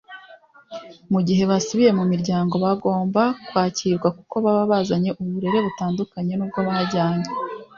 Mu 1.11 1.19
gihe 1.27 1.43
basubiye 1.51 1.91
mu 1.99 2.03
miryango 2.11 2.53
bagomba 2.65 3.21
kwakirwa 3.47 4.09
kuko 4.17 4.35
baba 4.45 4.63
bazanye 4.71 5.09
uburere 5.21 5.57
butandukanye 5.65 6.33
n’ubwo 6.35 6.59
bajyanye 6.67 7.29